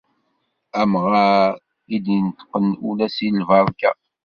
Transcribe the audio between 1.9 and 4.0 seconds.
i d-ineṭqen ula si lberka.